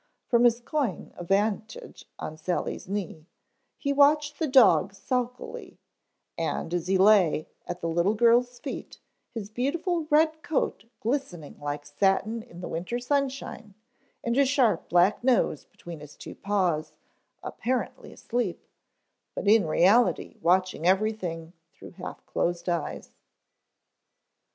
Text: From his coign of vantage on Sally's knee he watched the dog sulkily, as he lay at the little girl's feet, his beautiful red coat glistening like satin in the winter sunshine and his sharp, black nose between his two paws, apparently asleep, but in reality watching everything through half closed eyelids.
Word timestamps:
From 0.25 0.45
his 0.45 0.59
coign 0.61 1.13
of 1.15 1.27
vantage 1.27 2.05
on 2.17 2.35
Sally's 2.35 2.87
knee 2.89 3.27
he 3.77 3.93
watched 3.93 4.39
the 4.39 4.47
dog 4.47 4.95
sulkily, 4.95 5.77
as 6.39 6.87
he 6.87 6.97
lay 6.97 7.47
at 7.67 7.81
the 7.81 7.87
little 7.87 8.15
girl's 8.15 8.57
feet, 8.59 8.99
his 9.29 9.51
beautiful 9.51 10.07
red 10.09 10.41
coat 10.41 10.85
glistening 11.01 11.59
like 11.59 11.85
satin 11.85 12.41
in 12.41 12.61
the 12.61 12.67
winter 12.67 12.97
sunshine 12.97 13.75
and 14.23 14.35
his 14.35 14.49
sharp, 14.49 14.89
black 14.89 15.23
nose 15.23 15.65
between 15.65 15.99
his 15.99 16.15
two 16.15 16.33
paws, 16.33 16.93
apparently 17.43 18.11
asleep, 18.11 18.65
but 19.35 19.47
in 19.47 19.67
reality 19.67 20.35
watching 20.41 20.87
everything 20.87 21.53
through 21.73 21.91
half 21.91 22.25
closed 22.25 22.67
eyelids. 22.67 23.11